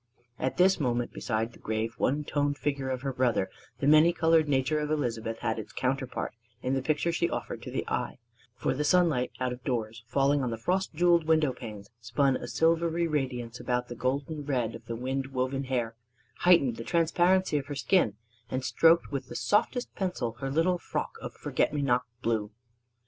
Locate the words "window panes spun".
11.27-12.35